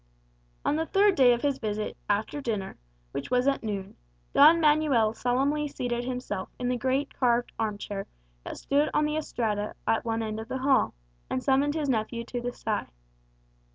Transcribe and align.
On 0.65 0.77
the 0.77 0.87
third 0.87 1.13
day 1.13 1.31
of 1.31 1.43
his 1.43 1.59
visit, 1.59 1.95
after 2.09 2.41
dinner, 2.41 2.75
which 3.11 3.29
was 3.29 3.47
at 3.47 3.61
noon, 3.61 3.95
Don 4.33 4.59
Manuel 4.59 5.13
solemnly 5.13 5.67
seated 5.67 6.05
himself 6.05 6.49
in 6.57 6.69
the 6.69 6.75
great 6.75 7.13
carved 7.13 7.51
armchair 7.59 8.07
that 8.43 8.57
stood 8.57 8.89
on 8.95 9.05
the 9.05 9.15
estrada 9.17 9.75
at 9.85 10.03
one 10.03 10.23
end 10.23 10.39
of 10.39 10.47
the 10.47 10.57
hall, 10.57 10.95
and 11.29 11.43
summoned 11.43 11.75
his 11.75 11.87
nephews 11.87 12.25
to 12.29 12.41
his 12.41 12.57
side. 12.59 12.87